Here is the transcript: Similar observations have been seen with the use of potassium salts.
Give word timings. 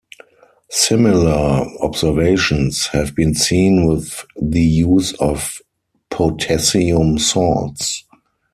Similar 0.71 1.67
observations 1.83 2.87
have 2.87 3.13
been 3.13 3.35
seen 3.35 3.85
with 3.85 4.25
the 4.41 4.59
use 4.63 5.13
of 5.19 5.61
potassium 6.09 7.19
salts. 7.19 8.05